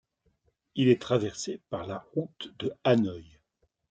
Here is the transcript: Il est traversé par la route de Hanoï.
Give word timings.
Il 0.73 0.87
est 0.87 0.99
traversé 0.99 1.61
par 1.69 1.85
la 1.85 2.03
route 2.15 2.51
de 2.57 2.73
Hanoï. 2.83 3.37